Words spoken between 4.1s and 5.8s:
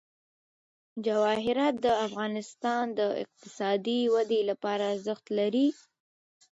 ودې لپاره ارزښت لري.